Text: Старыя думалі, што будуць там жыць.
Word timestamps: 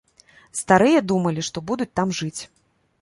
Старыя 0.59 1.03
думалі, 1.11 1.43
што 1.49 1.63
будуць 1.73 1.91
там 2.01 2.15
жыць. 2.21 2.41